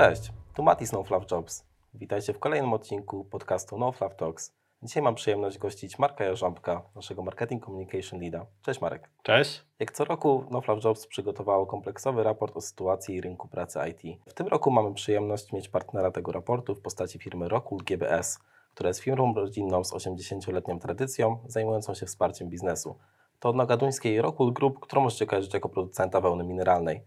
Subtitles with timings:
[0.00, 1.64] Cześć, tu Mati z No Fluff Jobs.
[1.94, 4.52] Witajcie w kolejnym odcinku podcastu No Fluff Talks.
[4.82, 8.46] Dzisiaj mam przyjemność gościć Marka Jarząbka, naszego Marketing Communication Leada.
[8.62, 9.10] Cześć Marek.
[9.22, 9.64] Cześć.
[9.78, 14.20] Jak co roku No Fluff Jobs przygotowało kompleksowy raport o sytuacji rynku pracy IT.
[14.26, 18.38] W tym roku mamy przyjemność mieć partnera tego raportu w postaci firmy Rockwool GBS,
[18.74, 22.98] która jest firmą rodzinną z 80-letnią tradycją, zajmującą się wsparciem biznesu.
[23.40, 27.02] To od nagaduńskiej Rockwool Group, którą możecie kojarzyć jako producenta wełny mineralnej.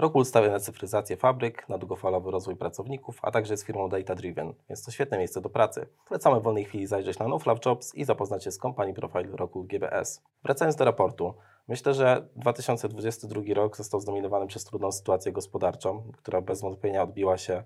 [0.00, 4.54] Rockwool stawia na cyfryzację fabryk, na długofalowy rozwój pracowników, a także jest firmą data driven,
[4.68, 5.86] więc to świetne miejsce do pracy.
[6.08, 9.66] Polecamy w wolnej chwili zajrzeć na NoFluff Jobs i zapoznać się z kompanii profile Rockwool
[9.66, 10.22] GBS.
[10.44, 11.34] Wracając do raportu,
[11.68, 17.62] myślę, że 2022 rok został zdominowany przez trudną sytuację gospodarczą, która bez wątpienia odbiła się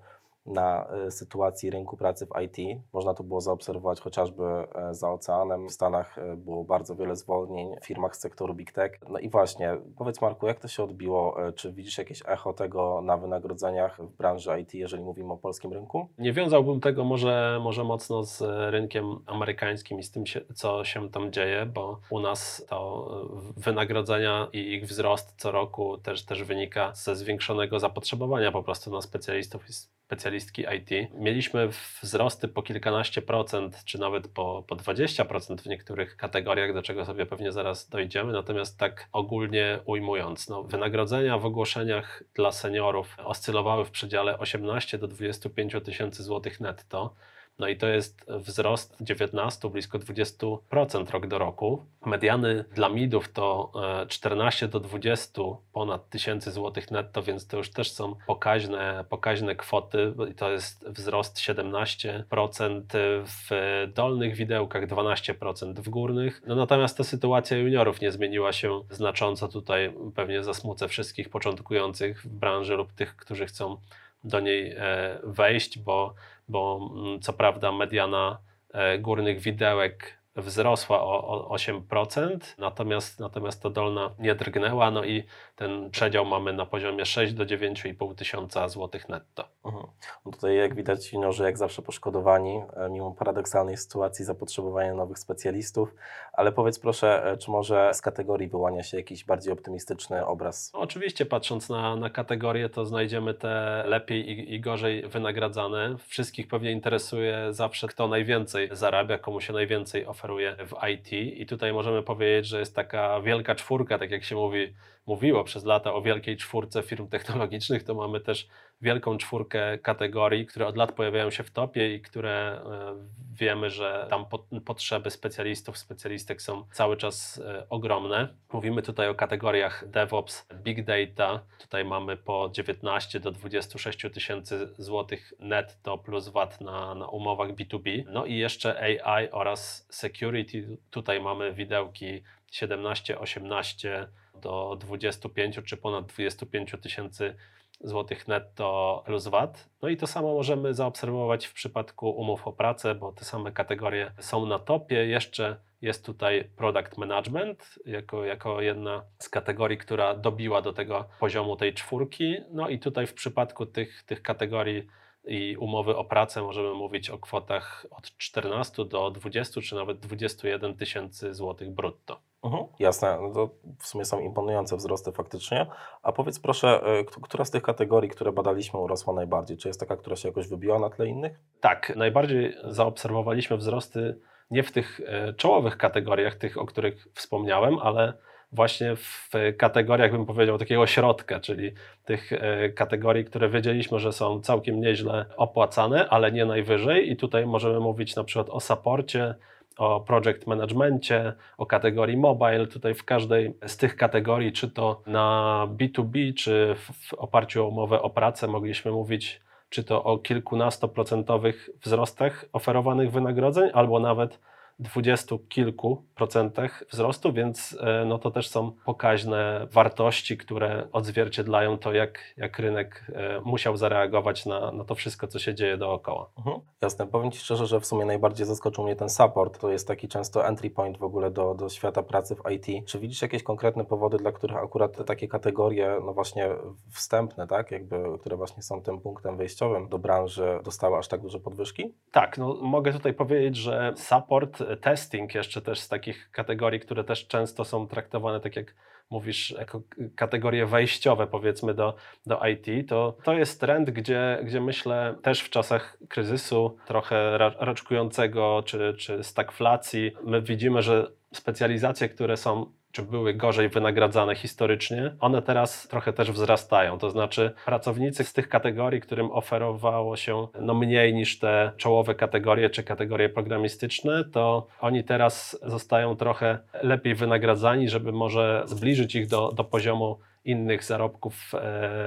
[0.47, 2.80] na y, sytuacji rynku pracy w IT.
[2.93, 5.69] Można to było zaobserwować chociażby e, za oceanem.
[5.69, 9.01] W Stanach e, było bardzo wiele zwolnień w firmach z sektoru Big Tech.
[9.09, 11.48] No i właśnie, powiedz Marku, jak to się odbiło?
[11.48, 15.72] E, Czy widzisz jakieś echo tego na wynagrodzeniach w branży IT, jeżeli mówimy o polskim
[15.72, 16.09] rynku?
[16.19, 21.33] Nie wiązałbym tego może, może mocno z rynkiem amerykańskim i z tym, co się tam
[21.33, 23.09] dzieje, bo u nas to
[23.56, 29.00] wynagrodzenia i ich wzrost co roku też, też wynika ze zwiększonego zapotrzebowania po prostu na
[29.00, 29.72] specjalistów i
[30.15, 30.91] specjalistki IT.
[31.15, 31.69] Mieliśmy
[32.03, 37.27] wzrosty po kilkanaście procent, czy nawet po, po 20% w niektórych kategoriach, do czego sobie
[37.27, 38.33] pewnie zaraz dojdziemy.
[38.33, 45.09] Natomiast tak ogólnie ujmując, no, wynagrodzenia w ogłoszeniach dla seniorów oscylowały w przedziale 18 do
[45.09, 47.15] 25 tysięcy złotych netto.
[47.58, 51.84] No i to jest wzrost 19, blisko 20% rok do roku.
[52.06, 53.72] Mediany dla midów to
[54.08, 60.14] 14 do 20 ponad tysięcy złotych netto, więc to już też są pokaźne, pokaźne kwoty.
[60.30, 62.82] I to jest wzrost 17%
[63.25, 63.50] w
[63.94, 66.42] dolnych widełkach, 12% w górnych.
[66.47, 69.48] No natomiast ta sytuacja juniorów nie zmieniła się znacząco.
[69.48, 73.77] Tutaj pewnie zasmucę wszystkich początkujących w branży lub tych, którzy chcą
[74.25, 76.14] do niej e, wejść, bo,
[76.48, 78.39] bo mm, co prawda mediana
[78.72, 85.25] e, górnych widełek wzrosła o, o 8%, natomiast, natomiast ta dolna nie drgnęła, no i
[85.56, 89.49] ten przedział mamy na poziomie 6 do 9,5 tysiąca złotych netto.
[89.65, 89.87] Mhm.
[90.27, 95.94] No tutaj jak widać juniorzy jak zawsze poszkodowani, e, mimo paradoksalnej sytuacji zapotrzebowania nowych specjalistów,
[96.33, 100.71] ale powiedz proszę, e, czy może z kategorii wyłania się jakiś bardziej optymistyczny obraz?
[100.75, 105.97] No, oczywiście patrząc na, na kategorie, to znajdziemy te lepiej i, i gorzej wynagradzane.
[105.99, 110.24] Wszystkich pewnie interesuje zawsze kto najwięcej zarabia, komu się najwięcej oferuje
[110.67, 114.75] w IT i tutaj możemy powiedzieć, że jest taka wielka czwórka, tak jak się mówi,
[115.07, 118.49] mówiło przez lata o wielkiej czwórce firm technologicznych, to mamy też
[118.84, 122.95] wielką czwórkę kategorii, które od lat pojawiają się w topie i które e,
[123.34, 124.27] wiemy, że tam
[124.65, 128.28] potrzeby specjalistów, specjalistek są cały czas e, ogromne.
[128.53, 131.41] Mówimy tutaj o kategoriach DevOps, Big Data.
[131.61, 138.05] Tutaj mamy po 19 do 26 tysięcy złotych netto plus VAT na, na umowach B2B.
[138.11, 140.77] No i jeszcze AI oraz Security.
[140.91, 144.09] Tutaj mamy widełki 17, 18
[144.43, 147.34] do 25 czy ponad 25 tysięcy
[147.81, 149.69] złotych netto plus VAT.
[149.83, 154.12] No i to samo możemy zaobserwować w przypadku umów o pracę, bo te same kategorie
[154.19, 155.07] są na topie.
[155.07, 161.57] Jeszcze jest tutaj product management jako, jako jedna z kategorii, która dobiła do tego poziomu
[161.57, 162.37] tej czwórki.
[162.51, 164.87] No i tutaj w przypadku tych, tych kategorii
[165.27, 170.77] i umowy o pracę możemy mówić o kwotach od 14 do 20 czy nawet 21
[170.77, 172.21] tysięcy złotych brutto.
[172.44, 175.66] Mhm, jasne, no to w sumie są imponujące wzrosty faktycznie.
[176.03, 179.56] A powiedz proszę, e, która z tych kategorii, które badaliśmy, urosła najbardziej?
[179.56, 181.41] Czy jest taka, która się jakoś wybiła na tle innych?
[181.60, 184.19] Tak, najbardziej zaobserwowaliśmy wzrosty
[184.50, 188.12] nie w tych e, czołowych kategoriach, tych, o których wspomniałem, ale
[188.53, 191.72] właśnie w kategoriach, bym powiedział, takiego środka, czyli
[192.05, 197.11] tych e, kategorii, które wiedzieliśmy, że są całkiem nieźle opłacane, ale nie najwyżej.
[197.11, 199.34] I tutaj możemy mówić na przykład o saporcie,
[199.79, 202.67] o project managemencie, o kategorii mobile.
[202.67, 208.03] Tutaj w każdej z tych kategorii, czy to na B2B, czy w oparciu o umowę
[208.03, 209.44] o pracę, mogliśmy mówić
[209.75, 214.38] czy to o kilkunastoprocentowych wzrostach oferowanych wynagrodzeń, albo nawet
[214.79, 221.93] dwudziestu kilku procentach wzrostu, więc e, no to też są pokaźne wartości, które odzwierciedlają to,
[221.93, 226.31] jak, jak rynek e, musiał zareagować na, na to wszystko, co się dzieje dookoła.
[226.38, 226.61] Mhm.
[226.82, 227.06] Jasne.
[227.06, 229.59] Powiem Ci szczerze, że w sumie najbardziej zaskoczył mnie ten support.
[229.59, 232.87] To jest taki często entry point w ogóle do, do świata pracy w IT.
[232.87, 236.49] Czy widzisz jakieś konkretne powody, dla których akurat te takie kategorie, no właśnie
[236.93, 241.41] wstępne, tak, jakby, które właśnie są tym punktem wyjściowym do branży, dostały aż tak duże
[241.41, 241.94] podwyżki?
[242.12, 247.26] Tak, no mogę tutaj powiedzieć, że support testing jeszcze też z takich kategorii, które też
[247.26, 248.75] często są traktowane tak jak
[249.11, 249.82] mówisz, jako
[250.16, 251.96] kategorie wejściowe powiedzmy do,
[252.26, 257.55] do IT, to to jest trend, gdzie, gdzie myślę też w czasach kryzysu trochę ra-
[257.58, 265.17] raczkującego czy, czy stagflacji, my widzimy, że specjalizacje, które są czy były gorzej wynagradzane historycznie,
[265.20, 266.99] one teraz trochę też wzrastają.
[266.99, 272.70] To znaczy, pracownicy z tych kategorii, którym oferowało się no mniej niż te czołowe kategorie
[272.70, 279.52] czy kategorie programistyczne, to oni teraz zostają trochę lepiej wynagradzani, żeby może zbliżyć ich do,
[279.52, 281.58] do poziomu innych zarobków e,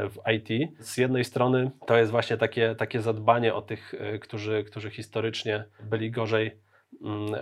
[0.10, 0.72] w IT.
[0.80, 5.64] Z jednej strony to jest właśnie takie, takie zadbanie o tych, e, którzy, którzy historycznie
[5.84, 6.67] byli gorzej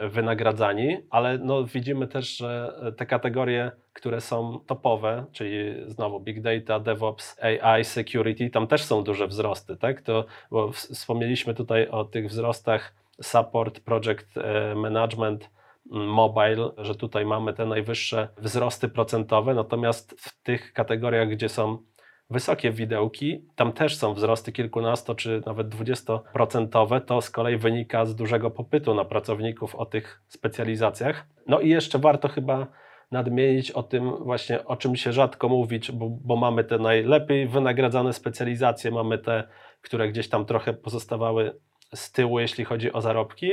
[0.09, 6.79] wynagradzani, ale no widzimy też, że te kategorie, które są topowe, czyli znowu big data,
[6.79, 10.01] DevOps, AI, security, tam też są duże wzrosty, tak?
[10.01, 15.49] To, bo wspomnieliśmy tutaj o tych wzrostach support, project e, management,
[15.91, 21.77] mm, mobile, że tutaj mamy te najwyższe wzrosty procentowe, natomiast w tych kategoriach, gdzie są
[22.29, 28.15] wysokie widełki, tam też są wzrosty kilkunasto czy nawet dwudziestoprocentowe, to z kolei wynika z
[28.15, 31.27] dużego popytu na pracowników o tych specjalizacjach.
[31.47, 32.67] No i jeszcze warto chyba
[33.11, 38.13] nadmienić o tym właśnie, o czym się rzadko mówi, bo, bo mamy te najlepiej wynagradzane
[38.13, 39.47] specjalizacje, mamy te,
[39.81, 41.59] które gdzieś tam trochę pozostawały
[41.95, 43.51] z tyłu, jeśli chodzi o zarobki.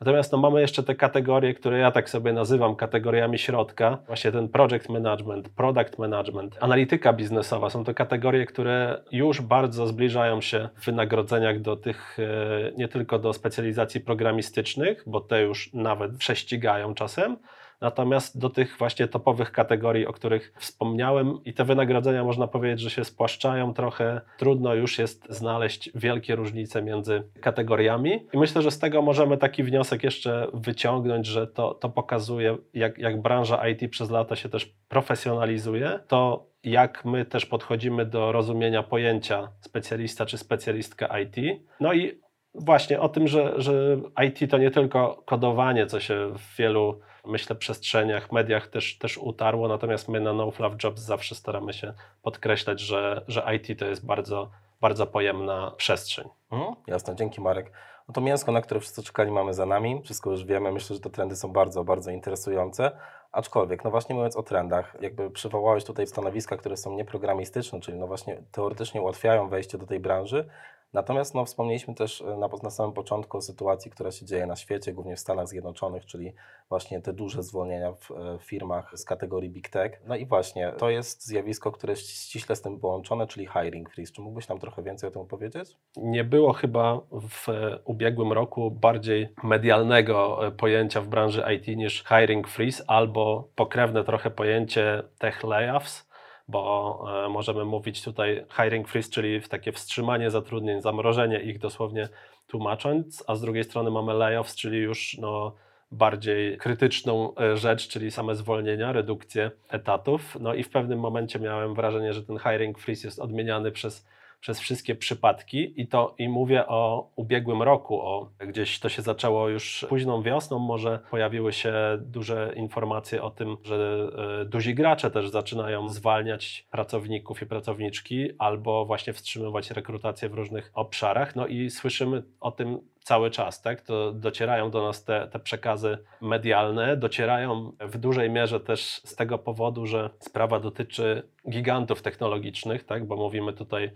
[0.00, 3.98] Natomiast no, mamy jeszcze te kategorie, które ja tak sobie nazywam kategoriami środka.
[4.06, 10.40] Właśnie ten project management, product management, analityka biznesowa są to kategorie, które już bardzo zbliżają
[10.40, 16.16] się w wynagrodzeniach do tych, e, nie tylko do specjalizacji programistycznych, bo te już nawet
[16.16, 17.36] prześcigają czasem,
[17.80, 22.90] Natomiast do tych właśnie topowych kategorii, o których wspomniałem, i te wynagrodzenia można powiedzieć, że
[22.90, 24.20] się spłaszczają trochę.
[24.38, 28.26] Trudno już jest znaleźć wielkie różnice między kategoriami.
[28.32, 32.98] I myślę, że z tego możemy taki wniosek jeszcze wyciągnąć, że to, to pokazuje, jak,
[32.98, 35.98] jak branża IT przez lata się też profesjonalizuje.
[36.08, 41.36] To jak my też podchodzimy do rozumienia pojęcia specjalista czy specjalistka IT.
[41.80, 42.20] No i
[42.54, 43.96] właśnie o tym, że, że
[44.26, 49.68] IT to nie tylko kodowanie, co się w wielu, myślę, przestrzeniach, mediach też, też utarło,
[49.68, 54.06] natomiast my na No Fluff Jobs zawsze staramy się podkreślać, że, że IT to jest
[54.06, 54.50] bardzo,
[54.80, 56.28] bardzo pojemna przestrzeń.
[56.52, 57.72] Mhm, jasne, dzięki Marek.
[58.08, 60.02] No to mięsko, na które wszyscy czekali, mamy za nami.
[60.04, 60.72] Wszystko już wiemy.
[60.72, 62.90] Myślę, że te trendy są bardzo, bardzo interesujące.
[63.32, 68.06] Aczkolwiek, no właśnie mówiąc o trendach, jakby przywołałeś tutaj stanowiska, które są nieprogramistyczne, czyli no
[68.06, 70.48] właśnie teoretycznie ułatwiają wejście do tej branży.
[70.94, 74.56] Natomiast no, wspomnieliśmy też e, na, na samym początku o sytuacji, która się dzieje na
[74.56, 76.32] świecie, głównie w Stanach Zjednoczonych, czyli
[76.68, 80.02] właśnie te duże zwolnienia w e, firmach z kategorii Big Tech.
[80.06, 84.12] No i właśnie to jest zjawisko, które jest ściśle z tym połączone, czyli hiring freeze.
[84.12, 85.76] Czy mógłbyś nam trochę więcej o tym powiedzieć?
[85.96, 87.00] Nie było chyba
[87.30, 94.04] w e, ubiegłym roku bardziej medialnego pojęcia w branży IT niż hiring freeze albo pokrewne
[94.04, 96.13] trochę pojęcie tech layoffs,
[96.48, 102.08] bo e, możemy mówić tutaj hiring freeze, czyli w takie wstrzymanie zatrudnień, zamrożenie ich dosłownie
[102.46, 105.54] tłumacząc, a z drugiej strony mamy layoffs, czyli już no,
[105.90, 110.36] bardziej krytyczną e, rzecz, czyli same zwolnienia, redukcję etatów.
[110.40, 114.06] No i w pewnym momencie miałem wrażenie, że ten hiring freeze jest odmieniany przez
[114.44, 119.48] przez wszystkie przypadki i to i mówię o ubiegłym roku, o gdzieś to się zaczęło
[119.48, 124.08] już późną wiosną, może pojawiły się duże informacje o tym, że
[124.40, 130.70] e, duzi gracze też zaczynają zwalniać pracowników i pracowniczki albo właśnie wstrzymywać rekrutację w różnych
[130.74, 131.36] obszarach.
[131.36, 133.80] No i słyszymy o tym cały czas, tak?
[133.80, 139.38] To docierają do nas te, te przekazy medialne, docierają w dużej mierze też z tego
[139.38, 143.06] powodu, że sprawa dotyczy gigantów technologicznych, tak?
[143.06, 143.90] Bo mówimy tutaj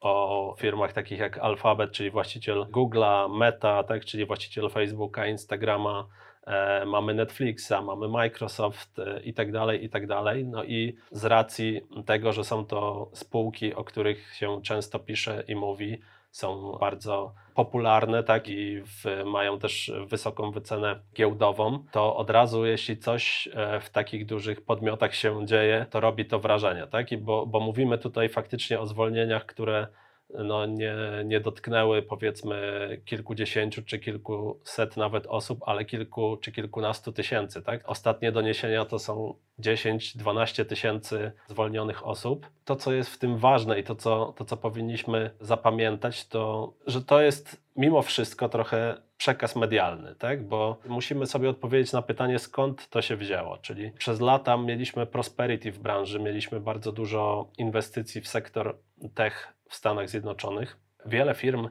[0.00, 6.06] o firmach takich jak Alphabet, czyli właściciel Google'a, Meta, tak, czyli właściciel Facebooka, Instagrama,
[6.46, 10.44] e, mamy Netflixa, mamy Microsoft e, i tak dalej, i tak dalej.
[10.44, 15.54] No i z racji tego, że są to spółki, o których się często pisze i
[15.54, 22.66] mówi, są bardzo popularne, tak, i w, mają też wysoką wycenę giełdową, to od razu,
[22.66, 27.18] jeśli coś e, w takich dużych podmiotach się dzieje, to robi to wrażenie, tak, I
[27.18, 29.86] bo, bo mówimy tutaj faktycznie o zwolnieniach, które
[30.34, 30.94] no nie,
[31.24, 37.62] nie dotknęły powiedzmy kilkudziesięciu czy kilkuset nawet osób, ale kilku czy kilkunastu tysięcy.
[37.62, 37.88] Tak?
[37.88, 42.46] Ostatnie doniesienia to są 10-12 tysięcy zwolnionych osób.
[42.64, 47.02] To, co jest w tym ważne i to co, to, co powinniśmy zapamiętać, to że
[47.02, 50.48] to jest mimo wszystko trochę przekaz medialny, tak?
[50.48, 53.58] bo musimy sobie odpowiedzieć na pytanie, skąd to się wzięło.
[53.58, 58.76] Czyli przez lata mieliśmy prosperity w branży, mieliśmy bardzo dużo inwestycji w sektor
[59.14, 60.76] tech w Stanach Zjednoczonych.
[61.06, 61.68] Wiele firm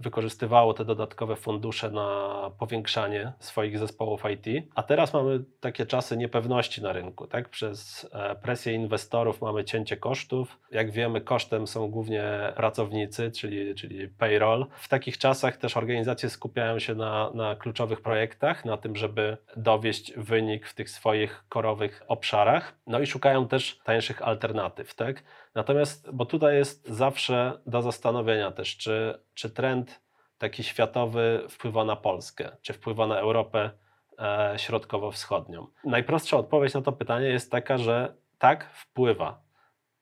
[0.00, 4.66] wykorzystywało te dodatkowe fundusze na powiększanie swoich zespołów IT.
[4.74, 7.26] A teraz mamy takie czasy niepewności na rynku.
[7.26, 7.48] Tak?
[7.48, 10.58] Przez e, presję inwestorów mamy cięcie kosztów.
[10.70, 14.66] Jak wiemy, kosztem są głównie pracownicy, czyli, czyli payroll.
[14.76, 20.12] W takich czasach też organizacje skupiają się na, na kluczowych projektach, na tym, żeby dowieść
[20.16, 22.74] wynik w tych swoich korowych obszarach.
[22.86, 24.94] No i szukają też tańszych alternatyw.
[24.94, 25.22] Tak?
[25.56, 30.00] Natomiast, bo tutaj jest zawsze do zastanowienia też, czy, czy trend
[30.38, 33.70] taki światowy wpływa na Polskę, czy wpływa na Europę
[34.18, 35.66] e, środkowo-wschodnią.
[35.84, 39.45] Najprostsza odpowiedź na to pytanie jest taka, że tak, wpływa.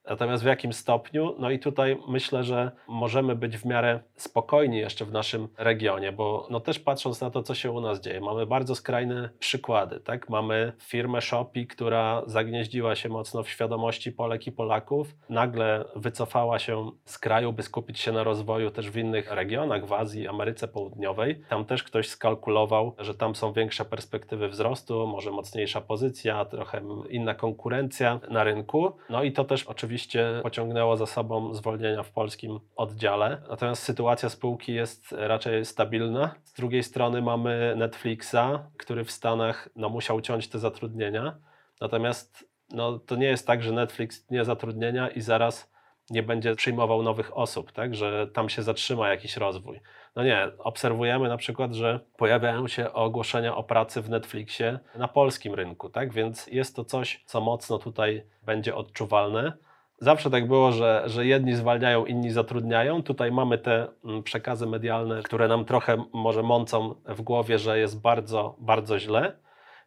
[0.08, 1.34] Natomiast w jakim stopniu?
[1.38, 6.46] No i tutaj myślę, że możemy być w miarę spokojni jeszcze w naszym regionie, bo
[6.50, 10.00] no też patrząc na to, co się u nas dzieje, mamy bardzo skrajne przykłady.
[10.00, 10.28] Tak?
[10.28, 16.90] Mamy firmę Shopee, która zagnieździła się mocno w świadomości Polek i Polaków, nagle wycofała się
[17.04, 21.40] z kraju, by skupić się na rozwoju też w innych regionach, w Azji, Ameryce Południowej.
[21.49, 26.80] Tam też ktoś skalkulował, że tam są większe perspektywy wzrostu, może mocniejsza pozycja, trochę
[27.11, 28.96] inna konkurencja na rynku.
[29.11, 33.43] No i to też oczywiście oczywiście pociągnęło za sobą zwolnienia w polskim oddziale.
[33.49, 36.35] Natomiast sytuacja spółki jest raczej stabilna.
[36.45, 41.37] Z drugiej strony mamy Netflixa, który w Stanach no, musiał ciąć te zatrudnienia.
[41.81, 45.75] Natomiast no, to nie jest tak, że Netflix nie zatrudnienia i zaraz
[46.11, 47.95] nie będzie przyjmował nowych osób, tak?
[47.95, 49.81] że tam się zatrzyma jakiś rozwój.
[50.17, 55.55] No nie, obserwujemy na przykład, że pojawiają się ogłoszenia o pracy w Netflixie na polskim
[55.55, 56.13] rynku, tak?
[56.13, 59.53] więc jest to coś, co mocno tutaj będzie odczuwalne.
[59.99, 63.03] Zawsze tak było, że, że jedni zwalniają, inni zatrudniają.
[63.03, 68.01] Tutaj mamy te mm, przekazy medialne, które nam trochę może mącą w głowie, że jest
[68.01, 69.39] bardzo, bardzo źle.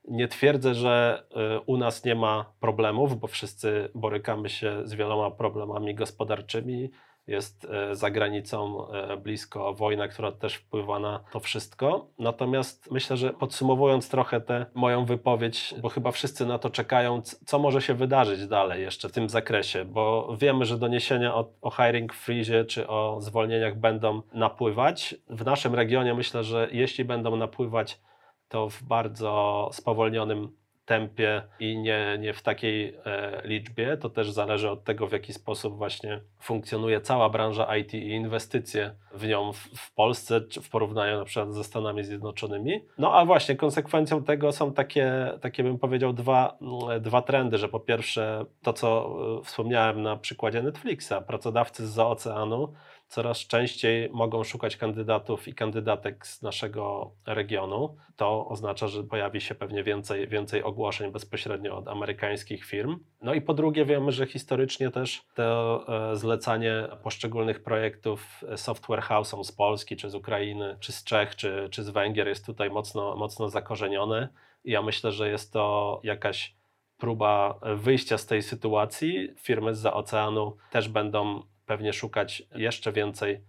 [0.08, 1.24] Nie twierdzę, że
[1.58, 6.92] y, u nas nie ma problemów, bo wszyscy borykamy się z wieloma problemami gospodarczymi,
[7.28, 12.08] jest e, za granicą e, blisko wojna, która też wpływa na to wszystko.
[12.20, 17.60] Natomiast myślę, że podsumowując trochę tę moją wypowiedź, bo chyba wszyscy na to czekają, co
[17.60, 22.14] może się wydarzyć dalej jeszcze w tym zakresie, bo wiemy, że doniesienia o, o hiring
[22.14, 25.16] freeze czy o zwolnieniach będą napływać.
[25.30, 28.00] W naszym regionie myślę, że jeśli będą napływać,
[28.48, 30.58] to w bardzo spowolnionym
[30.88, 33.98] tempie i nie, nie w takiej e, liczbie.
[33.98, 38.96] To też zależy od tego, w jaki sposób właśnie funkcjonuje cała branża IT i inwestycje
[39.14, 42.82] w nią w, w Polsce, czy w porównaniu na przykład ze Stanami Zjednoczonymi.
[42.98, 47.70] No a właśnie konsekwencją tego są takie, takie bym powiedział, dwa, mm, dwa trendy, że
[47.70, 52.74] po pierwsze to, co e, wspomniałem na przykładzie Netflixa, pracodawcy z oceanu
[53.08, 57.96] coraz częściej mogą szukać kandydatów i kandydatek z naszego regionu.
[58.16, 63.00] To oznacza, że pojawi się pewnie więcej, więcej ogłoszeń bezpośrednio od amerykańskich firm.
[63.22, 69.44] No i po drugie wiemy, że historycznie też to e, zlecanie poszczególnych projektów software house'om
[69.44, 73.16] z Polski, czy z Ukrainy, czy z Czech, czy, czy z Węgier jest tutaj mocno,
[73.16, 74.30] mocno zakorzenione.
[74.64, 76.56] I ja myślę, że jest to jakaś
[76.98, 79.30] próba wyjścia z tej sytuacji.
[79.38, 83.42] Firmy z oceanu też będą pewnie szukać jeszcze więcej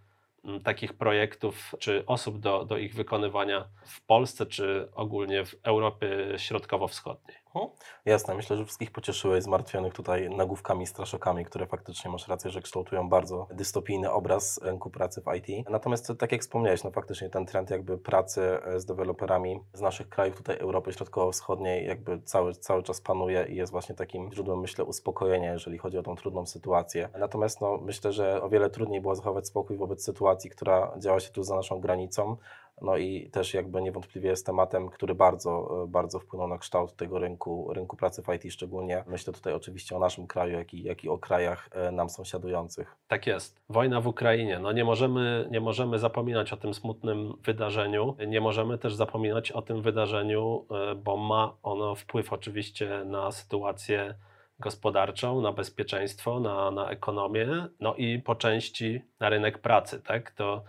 [0.44, 6.08] mm, takich projektów czy osób do, do ich wykonywania w Polsce czy ogólnie w Europie
[6.37, 7.37] Środkowo-Wschodniej.
[8.05, 13.09] Jasne, myślę, że wszystkich pocieszyłeś zmartwionych tutaj nagłówkami, straszokami, które faktycznie masz rację, że kształtują
[13.09, 15.71] bardzo dystopijny obraz rynku pracy w IT.
[15.71, 20.09] Natomiast tak jak wspomniałeś, no faktycznie ten trend jakby pracy e, z deweloperami z naszych
[20.09, 24.85] krajów tutaj Europy Środkowo-Wschodniej jakby cały, cały czas panuje i jest właśnie takim źródłem, myślę,
[24.85, 27.09] uspokojenia, jeżeli chodzi o tą trudną sytuację.
[27.19, 31.31] Natomiast no, myślę, że o wiele trudniej było zachować spokój wobec sytuacji, która działa się
[31.31, 32.37] tu za naszą granicą,
[32.82, 37.73] no i też jakby niewątpliwie jest tematem, który bardzo, bardzo wpłynął na kształt tego rynku,
[37.73, 39.04] rynku pracy w IT szczególnie.
[39.06, 42.97] Myślę tutaj oczywiście o naszym kraju, jak i, jak i o krajach e, nam sąsiadujących.
[43.08, 43.61] Tak jest.
[43.68, 44.58] Wojna w Ukrainie.
[44.58, 48.16] No nie możemy, nie możemy zapominać o tym smutnym wydarzeniu.
[48.26, 54.14] Nie możemy też zapominać o tym wydarzeniu, e, bo ma ono wpływ oczywiście na sytuację
[54.61, 60.02] gospodarczą, na bezpieczeństwo, na, na ekonomię, no i po części na rynek pracy.
[60.02, 60.30] Tak?
[60.30, 60.62] To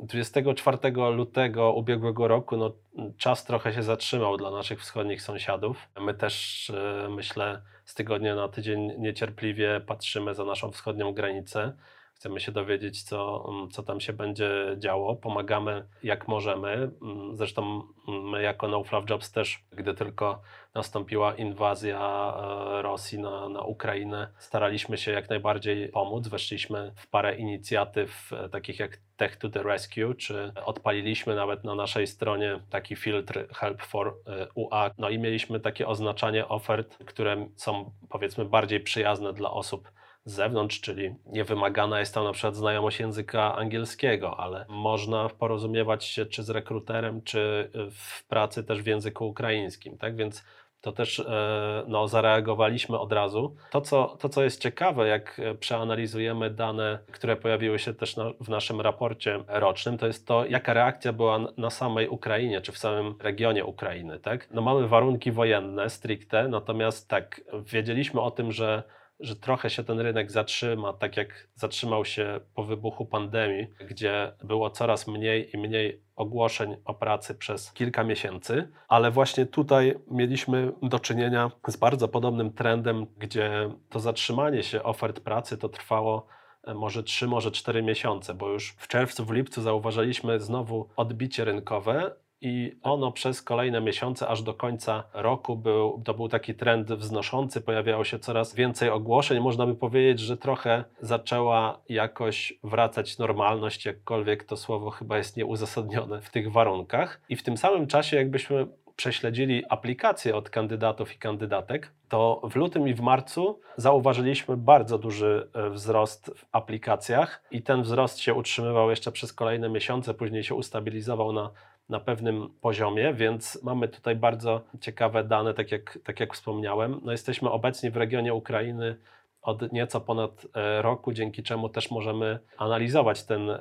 [0.00, 0.78] 24
[1.16, 2.72] lutego ubiegłego roku no,
[3.18, 5.88] czas trochę się zatrzymał dla naszych wschodnich sąsiadów.
[6.00, 11.76] My też, e, myślę, z tygodnia na tydzień niecierpliwie patrzymy za naszą wschodnią granicę.
[12.24, 15.16] Chcemy się dowiedzieć, co, co tam się będzie działo.
[15.16, 16.90] Pomagamy jak możemy.
[17.32, 20.40] Zresztą my jako No Fluff Jobs też, gdy tylko
[20.74, 26.28] nastąpiła inwazja e, Rosji na, na Ukrainę, staraliśmy się jak najbardziej pomóc.
[26.28, 31.74] Weszliśmy w parę inicjatyw e, takich jak Tech to the Rescue, czy odpaliliśmy nawet na
[31.74, 34.90] naszej stronie taki filtr Help for e, UA.
[34.98, 39.90] No i mieliśmy takie oznaczanie ofert, które są powiedzmy bardziej przyjazne dla osób
[40.24, 46.04] z zewnątrz, czyli nie wymagana jest tam na przykład znajomość języka angielskiego, ale można porozumiewać
[46.04, 50.16] się czy z rekruterem, czy w pracy też w języku ukraińskim, tak?
[50.16, 50.44] Więc
[50.80, 53.56] to też e, no, zareagowaliśmy od razu.
[53.70, 58.48] To co, to, co jest ciekawe, jak przeanalizujemy dane, które pojawiły się też na, w
[58.48, 63.14] naszym raporcie rocznym, to jest to, jaka reakcja była na samej Ukrainie, czy w samym
[63.20, 64.18] regionie Ukrainy.
[64.18, 64.48] Tak?
[64.50, 67.40] No, mamy warunki wojenne stricte, natomiast tak,
[67.72, 68.82] wiedzieliśmy o tym, że
[69.20, 74.70] że trochę się ten rynek zatrzyma, tak jak zatrzymał się po wybuchu pandemii, gdzie było
[74.70, 80.98] coraz mniej i mniej ogłoszeń o pracy przez kilka miesięcy, ale właśnie tutaj mieliśmy do
[80.98, 86.26] czynienia z bardzo podobnym trendem, gdzie to zatrzymanie się ofert pracy to trwało
[86.64, 91.44] e, może 3, może 4 miesiące, bo już w czerwcu, w lipcu zauważyliśmy znowu odbicie
[91.44, 92.14] rynkowe,
[92.44, 97.60] i ono przez kolejne miesiące, aż do końca roku był, to był taki trend wznoszący,
[97.60, 99.40] pojawiało się coraz więcej ogłoszeń.
[99.40, 106.20] Można by powiedzieć, że trochę zaczęła jakoś wracać normalność, jakkolwiek to słowo chyba jest nieuzasadnione
[106.20, 107.20] w tych warunkach.
[107.28, 112.88] I w tym samym czasie, jakbyśmy prześledzili aplikacje od kandydatów i kandydatek, to w lutym
[112.88, 118.90] i w marcu zauważyliśmy bardzo duży e, wzrost w aplikacjach i ten wzrost się utrzymywał
[118.90, 121.50] jeszcze przez kolejne miesiące, później się ustabilizował na
[121.88, 127.00] na pewnym poziomie, więc mamy tutaj bardzo ciekawe dane, tak jak, tak jak wspomniałem.
[127.02, 128.96] No jesteśmy obecnie w regionie Ukrainy
[129.42, 133.58] od nieco ponad e, roku, dzięki czemu też możemy analizować ten e,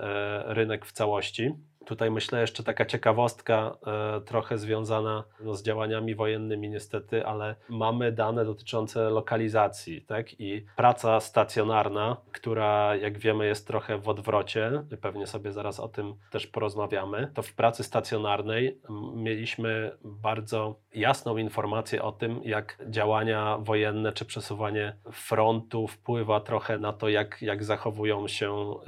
[0.47, 1.51] rynek w całości.
[1.85, 3.77] Tutaj myślę jeszcze taka ciekawostka,
[4.17, 10.39] e, trochę związana no, z działaniami wojennymi niestety, ale mamy dane dotyczące lokalizacji tak?
[10.39, 16.15] i praca stacjonarna, która jak wiemy jest trochę w odwrocie, pewnie sobie zaraz o tym
[16.31, 18.79] też porozmawiamy, to w pracy stacjonarnej
[19.15, 26.93] mieliśmy bardzo jasną informację o tym, jak działania wojenne czy przesuwanie frontu wpływa trochę na
[26.93, 28.83] to, jak, jak zachowują się y,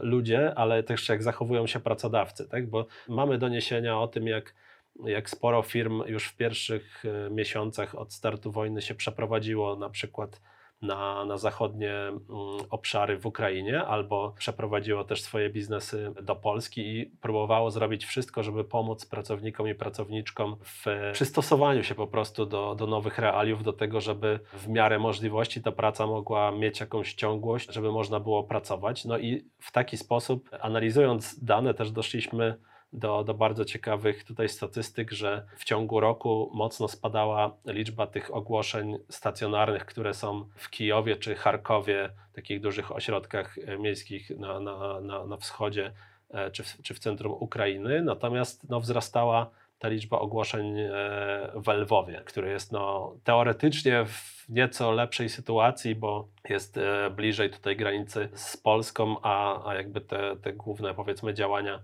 [0.00, 2.70] ludzie, ale też jak zachowują się pracownicy pracodawcy, tak?
[2.70, 4.54] bo mamy doniesienia o tym, jak,
[5.04, 10.40] jak sporo firm już w pierwszych e, miesiącach od startu wojny się przeprowadziło na przykład
[10.82, 12.20] na, na zachodnie mm,
[12.70, 18.64] obszary w Ukrainie, albo przeprowadziło też swoje biznesy do Polski i próbowało zrobić wszystko, żeby
[18.64, 24.00] pomóc pracownikom i pracowniczkom w przystosowaniu się po prostu do, do nowych realiów, do tego,
[24.00, 29.04] żeby w miarę możliwości ta praca mogła mieć jakąś ciągłość, żeby można było pracować.
[29.04, 32.54] No i w taki sposób, analizując dane, też doszliśmy
[32.92, 38.98] do, do bardzo ciekawych tutaj statystyk, że w ciągu roku mocno spadała liczba tych ogłoszeń
[39.08, 45.26] stacjonarnych, które są w Kijowie czy Charkowie, takich dużych ośrodkach e, miejskich na, na, na,
[45.26, 45.92] na wschodzie
[46.30, 48.02] e, czy w, czy w centrum Ukrainy.
[48.02, 50.90] Natomiast no, wzrastała ta liczba ogłoszeń e,
[51.54, 56.78] w Lwowie, który jest no, teoretycznie w nieco lepszej sytuacji, bo jest
[57.16, 61.80] bliżej tutaj granicy z Polską, a, a jakby te, te główne powiedzmy działania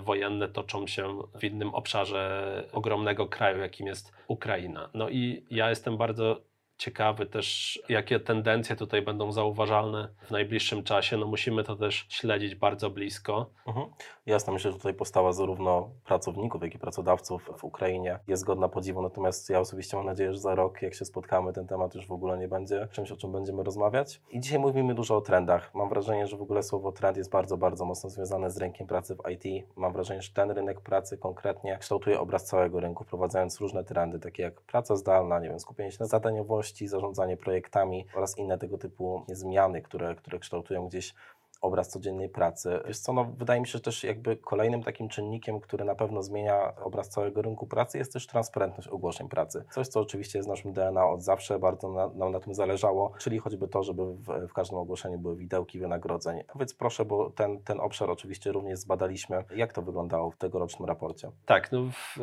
[0.00, 4.90] wojenne toczą się w innym obszarze ogromnego kraju, jakim jest Ukraina.
[4.94, 6.40] No i ja jestem bardzo
[6.78, 11.16] ciekawy też, jakie tendencje tutaj będą zauważalne w najbliższym czasie.
[11.16, 13.46] No musimy to też śledzić bardzo blisko.
[13.66, 13.86] Mhm.
[14.26, 19.02] Jasne, myślę, że tutaj postawa zarówno pracowników, jak i pracodawców w Ukrainie jest godna podziwu,
[19.02, 22.12] natomiast ja osobiście mam nadzieję, że za rok, jak się spotkamy, ten temat już w
[22.12, 24.20] ogóle nie będzie czymś, o czym będziemy rozmawiać.
[24.30, 25.74] I dzisiaj mówimy dużo o trendach.
[25.74, 29.16] Mam wrażenie, że w ogóle słowo trend jest bardzo, bardzo mocno związane z rynkiem pracy
[29.16, 29.66] w IT.
[29.76, 34.42] Mam wrażenie, że ten rynek pracy konkretnie kształtuje obraz całego rynku, wprowadzając różne trendy, takie
[34.42, 36.06] jak praca zdalna, nie wiem, skupienie się na
[36.88, 41.14] zarządzanie projektami oraz inne tego typu zmiany, które, które kształtują gdzieś
[41.64, 42.80] obraz codziennej pracy.
[42.86, 46.22] Wiesz co, no, wydaje mi się, że też jakby kolejnym takim czynnikiem, który na pewno
[46.22, 49.64] zmienia obraz całego rynku pracy jest też transparentność ogłoszeń pracy.
[49.70, 53.38] Coś, co oczywiście jest naszym DNA od zawsze, bardzo na, nam na tym zależało, czyli
[53.38, 56.42] choćby to, żeby w, w każdym ogłoszeniu były widełki wynagrodzeń.
[56.52, 59.44] Powiedz proszę, bo ten, ten obszar oczywiście również zbadaliśmy.
[59.56, 61.30] Jak to wyglądało w tegorocznym raporcie?
[61.46, 62.20] Tak, no w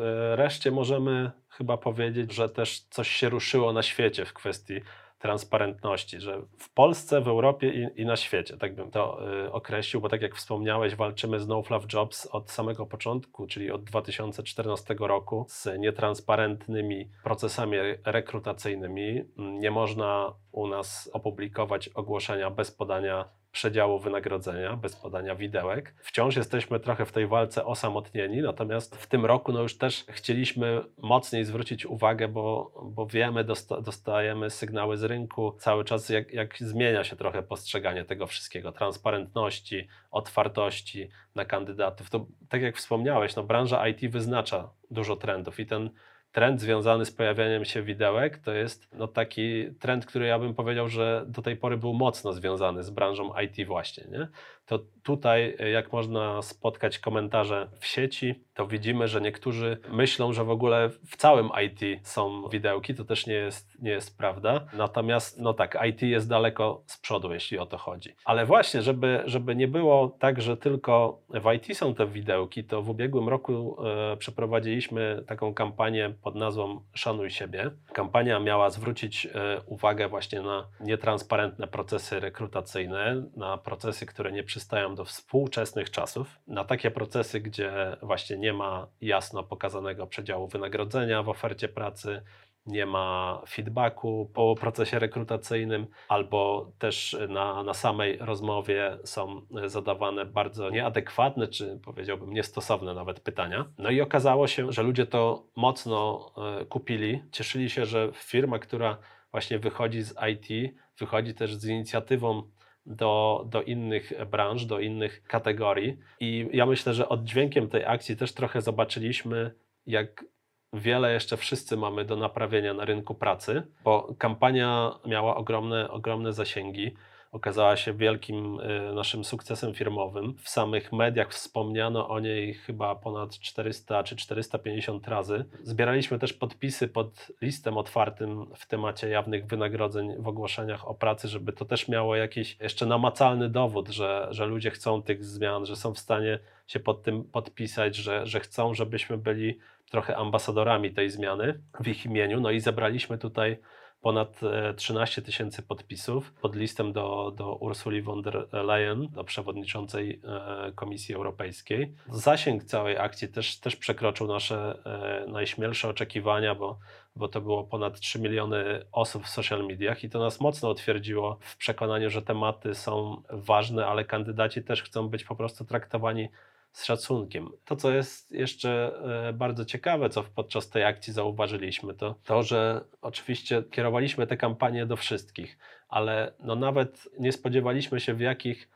[0.66, 4.80] e, możemy chyba powiedzieć, że też coś się ruszyło na świecie w kwestii
[5.22, 10.00] transparentności, że w Polsce, w Europie i, i na świecie, tak bym to y, określił,
[10.00, 14.94] bo tak jak wspomniałeś, walczymy z No Fluff Jobs od samego początku, czyli od 2014
[15.00, 19.24] roku z nietransparentnymi procesami rekrutacyjnymi.
[19.36, 25.94] Nie można u nas opublikować ogłoszenia bez podania przedziału wynagrodzenia, bez podania widełek.
[25.98, 30.80] Wciąż jesteśmy trochę w tej walce osamotnieni, natomiast w tym roku no już też chcieliśmy
[30.98, 36.58] mocniej zwrócić uwagę, bo, bo wiemy, dosta dostajemy sygnały z rynku cały czas, jak, jak
[36.58, 42.10] zmienia się trochę postrzeganie tego wszystkiego, transparentności, otwartości na kandydatów.
[42.10, 45.90] To tak jak wspomniałeś, no branża IT wyznacza dużo trendów i ten
[46.32, 50.88] trend związany z pojawianiem się widełek to jest no, taki trend, który ja bym powiedział,
[50.88, 54.04] że do tej pory był mocno związany z branżą IT właśnie.
[54.10, 54.28] Nie?
[54.66, 60.50] To tutaj, jak można spotkać komentarze w sieci, to widzimy, że niektórzy myślą, że w
[60.50, 62.94] ogóle w całym IT są widełki.
[62.94, 64.66] To też nie jest, nie jest prawda.
[64.72, 68.14] Natomiast, no tak, IT jest daleko z przodu, jeśli o to chodzi.
[68.24, 72.82] Ale właśnie, żeby, żeby nie było tak, że tylko w IT są te widełki, to
[72.82, 77.70] w ubiegłym roku e, przeprowadziliśmy taką kampanię pod nazwą Szanuj siebie.
[77.92, 84.94] Kampania miała zwrócić e, uwagę właśnie na nietransparentne procesy rekrutacyjne, na procesy, które nie przystają
[84.94, 91.28] do współczesnych czasów, na takie procesy, gdzie właśnie nie ma jasno pokazanego przedziału wynagrodzenia w
[91.28, 92.22] ofercie pracy,
[92.66, 100.70] nie ma feedbacku po procesie rekrutacyjnym, albo też na, na samej rozmowie są zadawane bardzo
[100.70, 103.64] nieadekwatne, czy powiedziałbym niestosowne nawet pytania.
[103.78, 107.22] No i okazało się, że ludzie to mocno e, kupili.
[107.32, 108.98] Cieszyli się, że firma, która
[109.30, 112.42] właśnie wychodzi z IT, wychodzi też z inicjatywą
[112.86, 115.98] do, do innych branż, do innych kategorii.
[116.20, 119.54] I ja myślę, że oddźwiękiem tej akcji też trochę zobaczyliśmy,
[119.86, 120.24] jak
[120.72, 126.94] wiele jeszcze wszyscy mamy do naprawienia na rynku pracy, bo kampania miała ogromne, ogromne zasięgi
[127.32, 130.34] okazała się wielkim y, naszym sukcesem firmowym.
[130.38, 135.44] W samych mediach wspomniano o niej chyba ponad 400 czy 450 razy.
[135.62, 141.52] Zbieraliśmy też podpisy pod listem otwartym w temacie jawnych wynagrodzeń w ogłoszeniach o pracy, żeby
[141.52, 145.94] to też miało jakiś jeszcze namacalny dowód, że, że ludzie chcą tych zmian, że są
[145.94, 149.58] w stanie się pod tym podpisać, że, że chcą, żebyśmy byli
[149.90, 152.40] trochę ambasadorami tej zmiany w ich imieniu.
[152.40, 153.56] No i zebraliśmy tutaj
[154.02, 154.40] ponad
[154.76, 160.72] 13 e, tysięcy podpisów pod listem do, do Ursuli von der Leyen, do przewodniczącej e,
[160.72, 161.94] Komisji Europejskiej.
[162.08, 166.78] Zasięg całej akcji też, też przekroczył nasze e, najśmielsze oczekiwania, bo,
[167.16, 171.38] bo to było ponad 3 miliony osób w social mediach i to nas mocno utwierdziło
[171.40, 176.28] w przekonaniu, że tematy są ważne, ale kandydaci też chcą być po prostu traktowani
[176.72, 177.48] z szacunkiem.
[177.64, 178.92] To, co jest jeszcze
[179.28, 184.86] e, bardzo ciekawe, co podczas tej akcji zauważyliśmy, to to, że oczywiście kierowaliśmy tę kampanię
[184.86, 185.58] do wszystkich,
[185.88, 188.68] ale no nawet nie spodziewaliśmy się, w jakich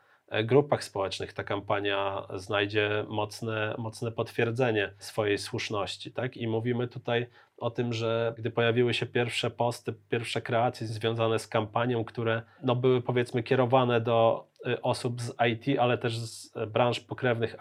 [0.44, 6.12] grupach społecznych ta kampania znajdzie mocne, mocne potwierdzenie swojej słuszności.
[6.12, 6.36] Tak?
[6.36, 7.26] I mówimy tutaj
[7.58, 12.76] o tym, że gdy pojawiły się pierwsze posty, pierwsze kreacje związane z kampanią, które no,
[12.76, 17.56] były powiedzmy kierowane do y, osób z IT, ale też z branż pokrewnych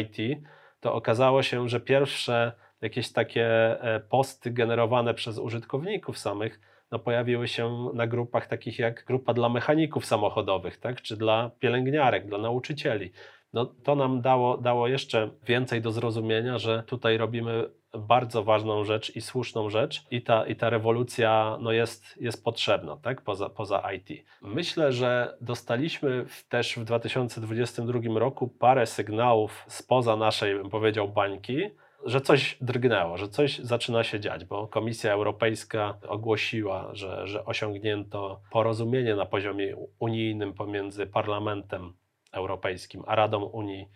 [0.00, 0.42] IT,
[0.80, 3.46] to okazało się, że pierwsze jakieś takie
[3.82, 9.48] e, posty generowane przez użytkowników samych no, pojawiły się na grupach takich jak grupa dla
[9.48, 13.10] mechaników samochodowych, tak, czy dla pielęgniarek, dla nauczycieli.
[13.52, 19.16] No, to nam dało, dało jeszcze więcej do zrozumienia, że tutaj robimy bardzo ważną rzecz
[19.16, 23.22] i słuszną rzecz i ta, i ta rewolucja no jest, jest potrzebna, tak?
[23.22, 24.24] poza, poza IT.
[24.42, 31.70] Myślę, że dostaliśmy też w 2022 roku parę sygnałów spoza naszej, bym powiedział, bańki,
[32.04, 38.40] że coś drgnęło, że coś zaczyna się dziać, bo Komisja Europejska ogłosiła, że, że osiągnięto
[38.50, 41.92] porozumienie na poziomie unijnym pomiędzy Parlamentem
[42.32, 43.88] Europejskim a Radą Unii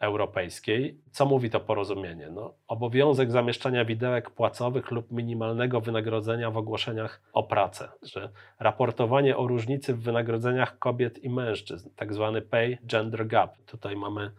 [0.00, 1.00] Europejskiej.
[1.10, 2.30] Co mówi to porozumienie?
[2.30, 9.46] No, obowiązek zamieszczania widełek płacowych lub minimalnego wynagrodzenia w ogłoszeniach o pracę, że raportowanie o
[9.46, 13.56] różnicy w wynagrodzeniach kobiet i mężczyzn, tak zwany pay gender gap.
[13.66, 14.30] Tutaj mamy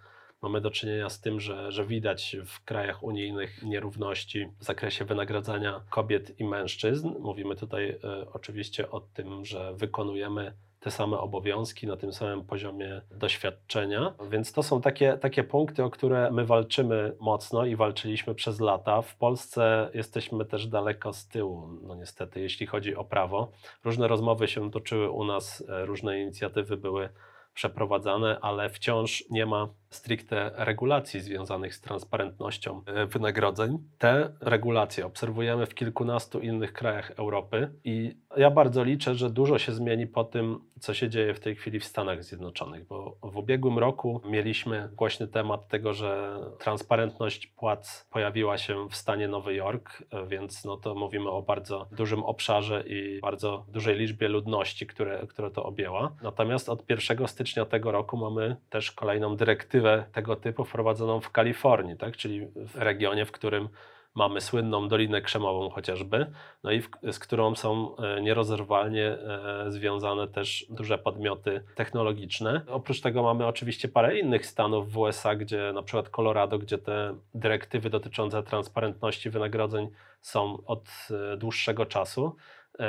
[0.42, 5.82] mamy do czynienia z tym, że, że widać w krajach unijnych nierówności w zakresie wynagradzania
[5.90, 7.10] kobiet i mężczyzn.
[7.20, 8.00] Mówimy tutaj y,
[8.34, 14.14] oczywiście o tym, że wykonujemy te same obowiązki na tym samym poziomie doświadczenia.
[14.30, 19.02] Więc to są takie, takie punkty, o które my walczymy mocno i walczyliśmy przez lata.
[19.02, 23.52] W Polsce jesteśmy też daleko z tyłu, no niestety, jeśli chodzi o prawo.
[23.84, 27.10] Różne rozmowy się toczyły u nas, e, różne inicjatywy były
[27.54, 33.78] przeprowadzane, ale wciąż nie ma stricte regulacji związanych z transparentnością e, wynagrodzeń.
[33.98, 39.72] Te regulacje obserwujemy w kilkunastu innych krajach Europy i ja bardzo liczę, że dużo się
[39.72, 43.80] zmieni po tym, co się dzieje w tej chwili w Stanach Zjednoczonych, bo w ubiegłym
[43.80, 50.66] roku mieliśmy głośny temat tego, że transparentność płac pojawiła się w stanie Nowy Jork, więc
[50.66, 55.64] no to mówimy o bardzo dużym obszarze i bardzo dużej liczbie ludności, które, które to
[55.64, 56.16] objęła.
[56.24, 61.98] Natomiast od 1 stycznia tego roku mamy też kolejną dyrektywę tego typu wprowadzoną w Kalifornii,
[61.98, 62.18] tak?
[62.18, 63.70] czyli w regionie, w którym
[64.16, 66.32] mamy słynną Dolinę Krzemową chociażby,
[66.64, 72.62] no i w, z którą są e, nierozerwalnie e, związane też duże podmioty technologiczne.
[72.68, 77.16] Oprócz tego mamy oczywiście parę innych stanów w USA, gdzie na przykład Colorado, gdzie te
[77.34, 79.90] dyrektywy dotyczące transparentności wynagrodzeń
[80.22, 80.90] są od
[81.34, 82.36] e, dłuższego czasu.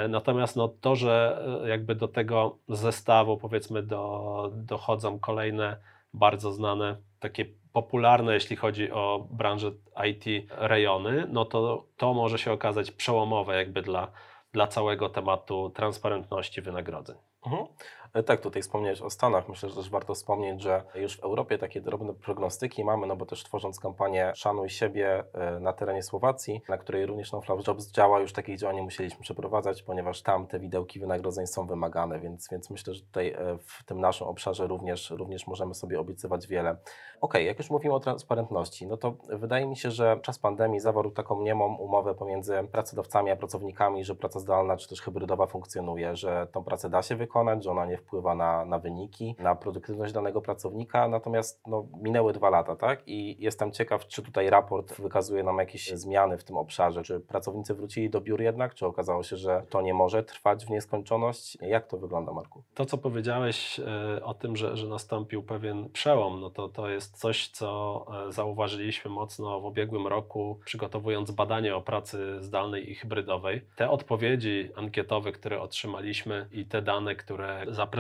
[0.09, 5.77] Natomiast no, to, że jakby do tego zestawu powiedzmy do, dochodzą kolejne
[6.15, 9.73] bardzo znane, takie popularne, jeśli chodzi o branżę
[10.07, 14.09] IT rejony, no to to może się okazać przełomowe jakby dla,
[14.53, 17.17] dla całego tematu transparentności wynagrodzeń.
[17.47, 17.67] Mhm.
[18.15, 19.49] E, Tak, tutaj wspomniałeś o Stanach.
[19.49, 23.27] Myślę, że też warto wspomnieć, że już w Europie takie drobne prognostyki mamy, no bo
[23.27, 27.91] też tworząc kampanię Szanuj siebie e, na terenie Słowacji, na której również No Flower Jobs
[27.91, 32.49] działa, już takich działań nie musieliśmy przeprowadzać, ponieważ tam te widełki wynagrodzeń są wymagane, więc,
[32.51, 36.77] więc myślę, że tutaj e, w tym naszym obszarze również, również możemy sobie obiecywać wiele.
[37.21, 41.11] Okej, jak już mówimy o transparentności, no to wydaje mi się, że czas pandemii zawarł
[41.11, 46.47] taką niemą umowę pomiędzy pracodawcami a pracownikami, że praca zdalna czy też hybrydowa funkcjonuje, że
[46.53, 50.41] tą pracę da się wykonać, że ona nie wpływa na, na wyniki, na produktywność danego
[50.41, 53.03] pracownika, natomiast no, minęły dwa lata, tak?
[53.07, 57.75] I jestem ciekaw, czy tutaj raport wykazuje nam jakieś zmiany w tym obszarze, czy pracownicy
[57.75, 61.59] wrócili do biur jednak, czy okazało się, że to nie może trwać w nieskończoność?
[61.61, 62.63] Jak to wygląda, Marku?
[62.75, 67.19] To, co powiedziałeś e, o tym, że, że nastąpił pewien przełom, no to, to jest
[67.19, 73.61] coś, co e, zauważyliśmy mocno w ubiegłym roku, przygotowując badanie o pracy zdalnej i hybrydowej.
[73.77, 77.92] Te odpowiedzi ankietowe, które otrzymaliśmy i te dane, które zaprezentowaliśmy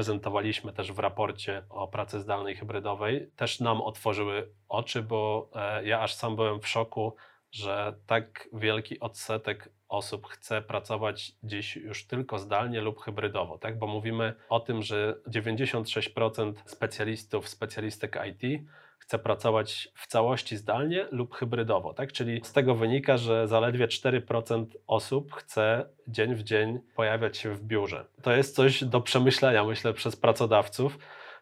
[0.72, 6.14] też w raporcie o pracy zdalnej hybrydowej, też nam otworzyły oczy, bo e, ja aż
[6.14, 7.16] sam byłem w szoku,
[7.52, 13.78] że tak wielki odsetek osób chce pracować dziś już tylko zdalnie lub hybrydowo, tak?
[13.78, 18.62] Bo mówimy o tym, że 96% specjalistów, specjalistek IT
[19.02, 22.12] chce pracować w całości zdalnie lub hybrydowo, tak?
[22.12, 27.62] Czyli z tego wynika, że zaledwie 4% osób chce dzień w dzień pojawiać się w
[27.62, 28.04] biurze.
[28.22, 30.98] To jest coś do przemyślenia, myślę, przez pracodawców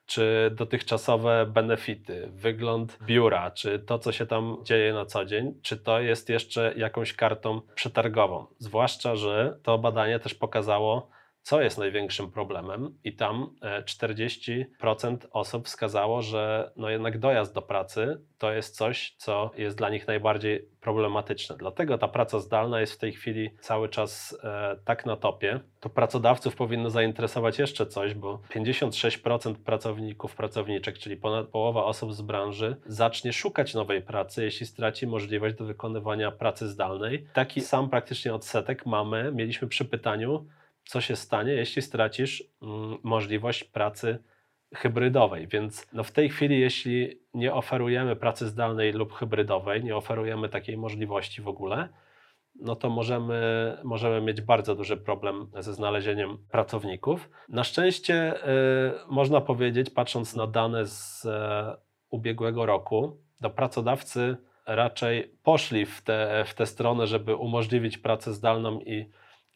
[0.07, 5.77] czy dotychczasowe benefity, wygląd biura, czy to, co się tam dzieje na co dzień, czy
[5.77, 8.47] to jest jeszcze jakąś kartą przetargową.
[8.59, 11.11] Zwłaszcza, że to badanie też pokazało,
[11.43, 17.63] co jest największym problemem, i tam e, 40% osób wskazało, że no jednak dojazd do
[17.63, 21.57] pracy to jest coś, co jest dla nich najbardziej problematyczne.
[21.57, 25.61] Dlatego ta praca zdalna jest w tej chwili cały czas e, tak na topie.
[25.81, 32.23] To pracodawców powinno zainteresować jeszcze coś, bo 56% pracowników, pracowniczek, czyli ponad połowa osób z
[32.23, 37.27] branży, zacznie szukać nowej pracy, jeśli straci możliwość do wykonywania pracy zdalnej.
[37.33, 40.47] Taki sam praktycznie odsetek mamy, mieliśmy przy pytaniu,
[40.85, 44.19] co się stanie, jeśli stracisz mm, możliwość pracy
[44.75, 45.47] hybrydowej.
[45.47, 50.77] Więc no w tej chwili, jeśli nie oferujemy pracy zdalnej lub hybrydowej, nie oferujemy takiej
[50.77, 51.89] możliwości w ogóle,
[52.55, 57.31] no to możemy, możemy mieć bardzo duży problem ze znalezieniem pracowników.
[57.49, 58.41] Na szczęście y,
[59.09, 61.77] można powiedzieć, patrząc na dane z e,
[62.11, 68.81] ubiegłego roku, to pracodawcy raczej poszli w tę w tę stronę, żeby umożliwić pracę zdalną
[68.81, 69.11] i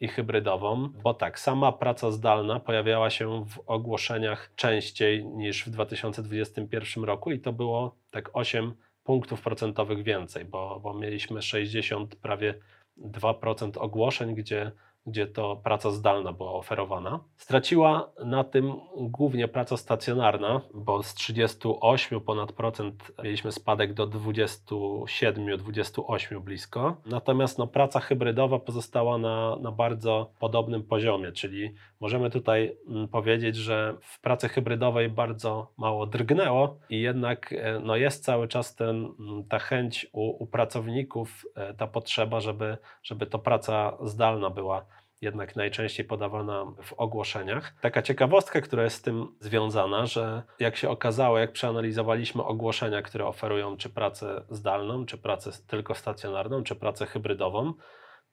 [0.05, 7.03] i hybrydową, bo tak, sama praca zdalna pojawiała się w ogłoszeniach częściej niż w 2021
[7.03, 12.53] roku i to było tak 8 punktów procentowych więcej, bo, bo mieliśmy 60 prawie
[13.01, 14.71] 2% ogłoszeń, gdzie,
[15.05, 17.19] gdzie to praca zdalna była oferowana.
[17.37, 26.39] Straciła na tym głównie praca stacjonarna, bo z 38 ponad procent mieliśmy spadek do 27-28
[26.39, 26.97] blisko.
[27.05, 33.55] Natomiast no, praca hybrydowa pozostała na, na bardzo podobnym poziomie, czyli możemy tutaj mm, powiedzieć,
[33.55, 39.13] że w pracy hybrydowej bardzo mało drgnęło i jednak e, no, jest cały czas ten,
[39.19, 44.85] mm, ta chęć u, u pracowników, e, ta potrzeba, żeby, żeby to praca zdalna była
[45.21, 47.73] jednak najczęściej podawana w ogłoszeniach.
[47.81, 53.27] Taka ciekawostka, która jest z tym związana, że jak się okazało, jak przeanalizowaliśmy ogłoszenia, które
[53.27, 57.73] oferują czy pracę zdalną, czy pracę tylko stacjonarną, czy pracę hybrydową,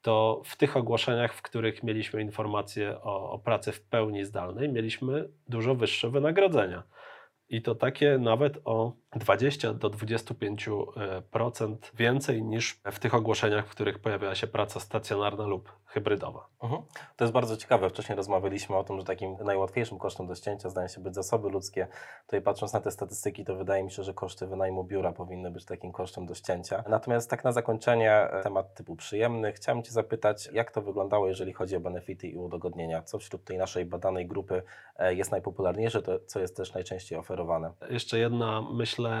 [0.01, 5.29] to w tych ogłoszeniach, w których mieliśmy informacje o, o pracy w pełni zdalnej, mieliśmy
[5.47, 6.83] dużo wyższe wynagrodzenia.
[7.49, 13.99] I to takie nawet o 20 do 25% więcej niż w tych ogłoszeniach, w których
[13.99, 16.47] pojawiała się praca stacjonarna lub hybrydowa.
[16.63, 16.81] Mhm.
[17.15, 17.89] To jest bardzo ciekawe.
[17.89, 21.87] Wcześniej rozmawialiśmy o tym, że takim najłatwiejszym kosztem do ścięcia zdają się być zasoby ludzkie.
[22.25, 25.65] Tutaj patrząc na te statystyki, to wydaje mi się, że koszty wynajmu biura powinny być
[25.65, 26.83] takim kosztem do ścięcia.
[26.89, 29.53] Natomiast tak na zakończenie e, temat typu przyjemny.
[29.53, 33.01] Chciałem Cię zapytać, jak to wyglądało, jeżeli chodzi o benefity i udogodnienia?
[33.01, 34.63] Co wśród tej naszej badanej grupy
[34.97, 37.71] e, jest najpopularniejsze, to co jest też najczęściej oferowane?
[37.89, 39.11] Jeszcze jedna, myślę,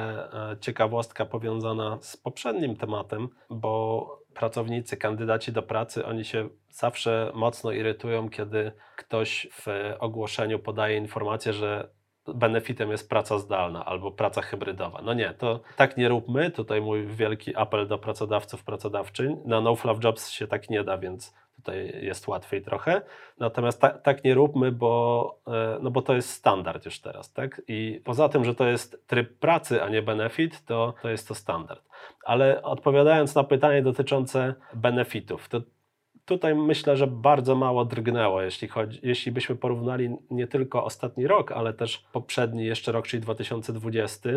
[0.51, 7.71] e, ciekawostka powiązana z poprzednim tematem, bo pracownicy, kandydaci do pracy, oni się zawsze mocno
[7.71, 9.67] irytują, kiedy ktoś w
[9.99, 11.89] ogłoszeniu podaje informację, że
[12.27, 15.01] benefitem jest praca zdalna albo praca hybrydowa.
[15.03, 16.51] No nie, to tak nie róbmy.
[16.51, 19.37] Tutaj mój wielki apel do pracodawców, pracodawczyń.
[19.45, 23.01] Na No Fluff Jobs się tak nie da, więc tutaj jest łatwiej trochę.
[23.39, 27.33] Natomiast ta, tak nie róbmy, bo, e, no bo to jest standard już teraz.
[27.33, 27.61] Tak?
[27.67, 31.35] I poza tym, że to jest tryb pracy, a nie benefit, to, to jest to
[31.35, 31.81] standard.
[32.25, 35.61] Ale odpowiadając na pytanie dotyczące benefitów, to
[36.25, 41.51] tutaj myślę, że bardzo mało drgnęło, jeśli, chodzi, jeśli byśmy porównali nie tylko ostatni rok,
[41.51, 44.29] ale też poprzedni jeszcze rok, czyli 2020.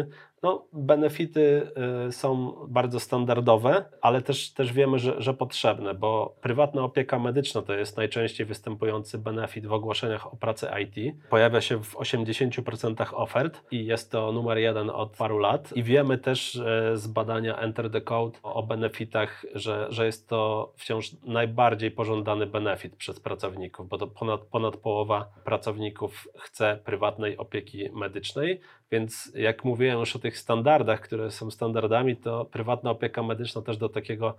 [0.43, 1.71] No, benefity
[2.09, 7.63] y, są bardzo standardowe, ale też, też wiemy, że, że potrzebne, bo prywatna opieka medyczna
[7.63, 11.17] to jest najczęściej występujący benefit w ogłoszeniach o pracę IT.
[11.31, 15.77] Pojawia się w 80% ofert i jest to numer jeden od paru lat.
[15.77, 16.61] I wiemy też
[16.95, 22.47] z badania Enter the Code o benefitach, że, że jest to wciąż najbardziej najbardziej pożądany
[22.47, 28.61] benefit przez pracowników, bo to ponad, ponad połowa pracowników chce prywatnej opieki medycznej,
[28.91, 33.77] więc jak mówiłem już o tych standardach, które są standardami, to prywatna opieka medyczna też
[33.77, 34.37] do takiego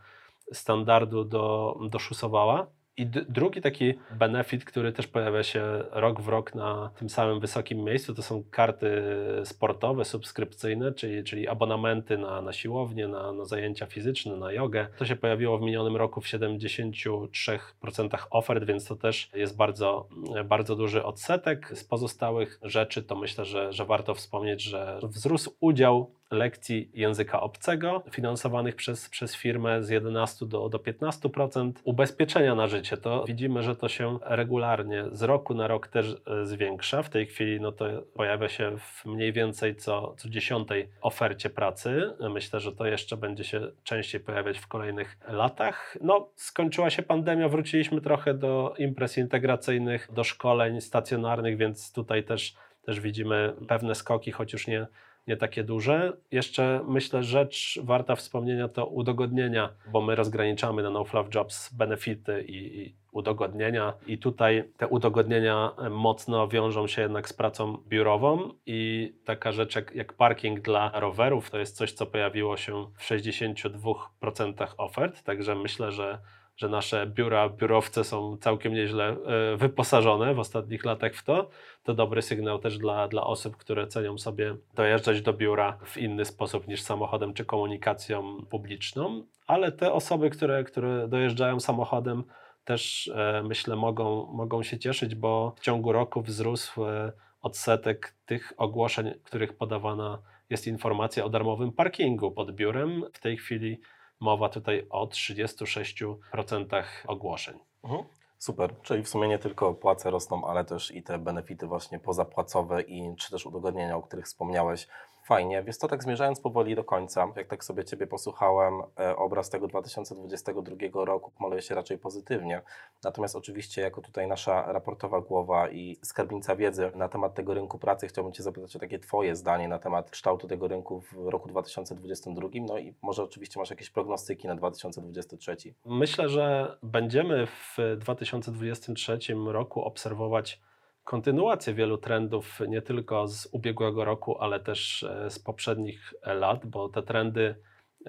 [0.53, 2.67] standardu do, doszusowała.
[2.97, 7.83] I drugi taki benefit, który też pojawia się rok w rok na tym samym wysokim
[7.83, 9.01] miejscu, to są karty
[9.43, 14.87] sportowe, subskrypcyjne, czyli, czyli abonamenty na, na siłownię, na, na zajęcia fizyczne, na jogę.
[14.97, 20.07] To się pojawiło w minionym roku w 73% ofert, więc to też jest bardzo,
[20.45, 21.71] bardzo duży odsetek.
[21.77, 28.03] Z pozostałych rzeczy to myślę, że, że warto wspomnieć, że wzrósł udział lekcji języka obcego
[28.11, 31.71] finansowanych przez, przez firmę z 11 do, do 15%.
[31.83, 36.45] Ubezpieczenia na życie to widzimy, że to się regularnie z roku na rok też e,
[36.45, 37.03] zwiększa.
[37.03, 42.13] W tej chwili no to pojawia się w mniej więcej co, co dziesiątej ofercie pracy.
[42.33, 45.97] Myślę, że to jeszcze będzie się częściej pojawiać w kolejnych latach.
[46.01, 52.55] No, skończyła się pandemia, wróciliśmy trochę do imprez integracyjnych, do szkoleń stacjonarnych, więc tutaj też
[52.87, 54.87] też widzimy pewne skoki, choć już nie,
[55.27, 56.17] nie takie duże.
[56.31, 62.81] Jeszcze myślę, rzecz warta wspomnienia to udogodnienia, bo my rozgraniczamy na NoFluff Jobs benefity i,
[62.81, 69.51] i udogodnienia i tutaj te udogodnienia mocno wiążą się jednak z pracą biurową i taka
[69.51, 75.23] rzecz jak, jak parking dla rowerów to jest coś, co pojawiło się w 62% ofert,
[75.23, 76.19] także myślę, że
[76.57, 79.05] że nasze biura, biurowce są całkiem nieźle
[79.53, 81.49] e, wyposażone w ostatnich latach w to,
[81.83, 86.25] to dobry sygnał też dla, dla osób, które cenią sobie dojeżdżać do biura w inny
[86.25, 92.23] sposób niż samochodem czy komunikacją publiczną, ale te osoby, które, które dojeżdżają samochodem,
[92.65, 98.53] też e, myślę mogą, mogą się cieszyć, bo w ciągu roku wzrósł e, odsetek tych
[98.57, 103.03] ogłoszeń, których podawana jest informacja o darmowym parkingu pod biurem.
[103.13, 103.79] W tej chwili
[104.19, 107.59] mowa tutaj o 36% ogłoszeń.
[107.83, 108.03] Mhm.
[108.37, 112.81] Super, czyli w sumie nie tylko płace rosną, ale też i te benefity właśnie pozapłacowe
[112.81, 114.87] i czy też udogodnienia, o których wspomniałeś,
[115.27, 115.63] Fajnie.
[115.63, 119.67] Wiesz to tak zmierzając powoli do końca, jak tak sobie Ciebie posłuchałem, e, obraz tego
[119.67, 122.61] 2022 roku maluje się raczej pozytywnie.
[123.03, 128.07] Natomiast oczywiście jako tutaj nasza raportowa głowa i skarbnica wiedzy na temat tego rynku pracy
[128.07, 132.49] chciałbym Cię zapytać o takie Twoje zdanie na temat kształtu tego rynku w roku 2022.
[132.61, 135.57] No i może oczywiście masz jakieś prognostyki na 2023.
[135.85, 140.61] Myślę, że będziemy w 2023 roku obserwować
[141.07, 146.89] kontynuację wielu trendów, nie tylko z ubiegłego roku, ale też e, z poprzednich lat, bo
[146.89, 147.55] te trendy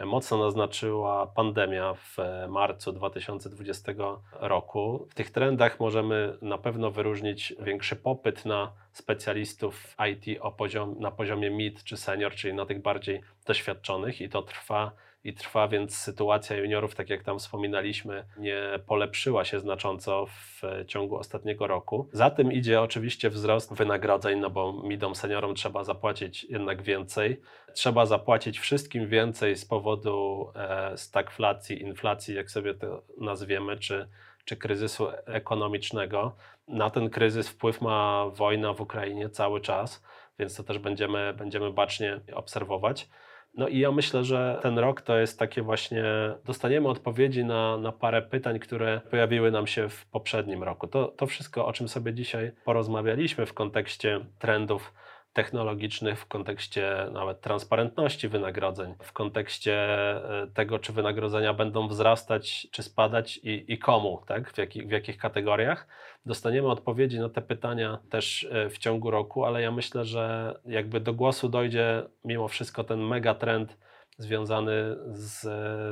[0.06, 3.92] mocno naznaczyła pandemia w e, marcu 2020
[4.32, 5.06] roku.
[5.10, 11.50] W tych trendach możemy na pewno wyróżnić większy popyt na specjalistów IT poziom, na poziomie
[11.50, 14.92] mid czy senior, czyli na tych bardziej doświadczonych i to trwa
[15.24, 21.16] i trwa, więc sytuacja juniorów, tak jak tam wspominaliśmy, nie polepszyła się znacząco w ciągu
[21.16, 22.08] ostatniego roku.
[22.12, 27.40] Za tym idzie oczywiście wzrost wynagrodzeń, no bo midom seniorom trzeba zapłacić jednak więcej.
[27.72, 34.08] Trzeba zapłacić wszystkim więcej z powodu e, stagflacji, inflacji, jak sobie to nazwiemy, czy,
[34.44, 36.36] czy kryzysu ekonomicznego.
[36.68, 40.02] Na ten kryzys wpływ ma wojna w Ukrainie cały czas,
[40.38, 43.08] więc to też będziemy, będziemy bacznie obserwować.
[43.58, 46.04] No i ja myślę, że ten rok to jest takie właśnie,
[46.44, 50.86] dostaniemy odpowiedzi na, na parę pytań, które pojawiły nam się w poprzednim roku.
[50.86, 54.92] To, to wszystko, o czym sobie dzisiaj porozmawialiśmy w kontekście trendów
[55.38, 62.82] technologicznych, w kontekście nawet transparentności wynagrodzeń, w kontekście e, tego, czy wynagrodzenia będą wzrastać, czy
[62.82, 64.50] spadać i, i komu, tak?
[64.50, 65.86] w, jakich, w jakich kategoriach.
[66.26, 71.00] Dostaniemy odpowiedzi na te pytania też e, w ciągu roku, ale ja myślę, że jakby
[71.00, 73.76] do głosu dojdzie mimo wszystko ten megatrend
[74.18, 75.46] związany z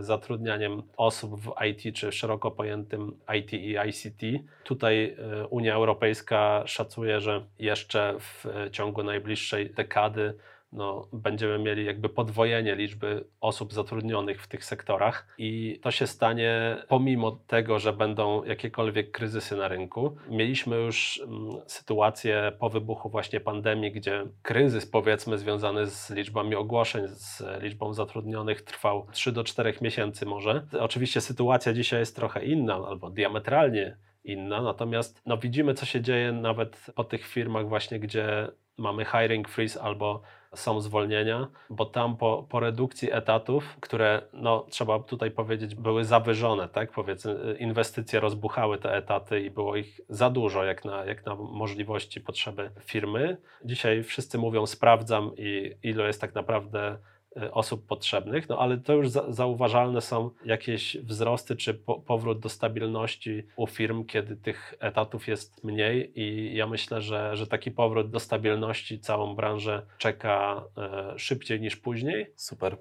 [0.05, 4.45] zatrudnianiem osób w IT, czy szeroko pojętym IT i ICT.
[4.65, 10.35] Tutaj e, Unia Europejska szacuje, że jeszcze w e, ciągu najbliższej dekady
[10.77, 16.77] no, będziemy mieli jakby podwojenie liczby osób zatrudnionych w tych sektorach i to się stanie
[16.89, 20.17] pomimo tego, że będą jakiekolwiek kryzysy na rynku.
[20.29, 27.09] Mieliśmy już mm, sytuację po wybuchu właśnie pandemii, gdzie kryzys powiedzmy związany z liczbami ogłoszeń,
[27.09, 30.67] z liczbą zatrudnionych trwał 3 do 4 miesięcy może.
[30.81, 36.33] Oczywiście sytuacja dzisiaj jest trochę inna albo diametralnie inna, natomiast no, widzimy co się dzieje
[36.33, 40.23] nawet po tych firmach właśnie, gdzie mamy hiring freeze albo
[40.55, 46.69] są zwolnienia, bo tam po, po redukcji etatów, które no, trzeba tutaj powiedzieć były zawyżone,
[46.69, 51.35] tak powiedzmy inwestycje rozbuchały te etaty i było ich za dużo jak na, jak na
[51.35, 53.37] możliwości, potrzeby firmy.
[53.65, 57.16] Dzisiaj wszyscy mówią sprawdzam i ilu jest tak naprawdę y,
[57.53, 62.49] osób potrzebnych, no ale to już za, zauważalne są jakieś wzrosty czy po, powrót do
[62.49, 68.11] stabilności u firm, kiedy tych etatów jest mniej i ja myślę, że, że taki powrót
[68.11, 72.27] do stabilności całą branżę czeka e, szybciej niż później.
[72.37, 72.77] Super.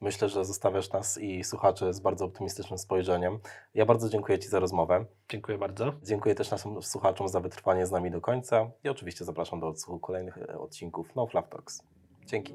[0.00, 3.38] Myślę, że zostawiasz nas i słuchaczy z bardzo optymistycznym spojrzeniem.
[3.74, 5.04] Ja bardzo dziękuję Ci za rozmowę.
[5.28, 5.92] Dziękuję bardzo.
[6.02, 10.00] Dziękuję też naszym słuchaczom za wytrwanie z nami do końca i oczywiście zapraszam do odsłuchu
[10.00, 11.82] kolejnych e, odcinków No Fluff Talks.
[12.26, 12.54] Dzięki.